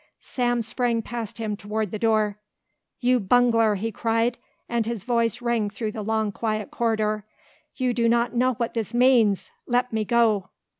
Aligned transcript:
Sam 0.19 0.63
sprang 0.63 1.03
past 1.03 1.37
him 1.37 1.55
toward 1.55 1.91
the 1.91 1.99
door. 1.99 2.39
"You 3.01 3.19
bungler," 3.19 3.75
he 3.75 3.91
cried, 3.91 4.39
and 4.67 4.83
his 4.87 5.03
voice 5.03 5.43
rang 5.43 5.69
through 5.69 5.91
the 5.91 6.01
long 6.01 6.31
quiet 6.31 6.71
corridor. 6.71 7.23
"You 7.75 7.93
do 7.93 8.09
not 8.09 8.33
know 8.33 8.55
what 8.55 8.73
this 8.73 8.95
means. 8.95 9.51
Let 9.67 9.93
me 9.93 10.03
go." 10.03 10.49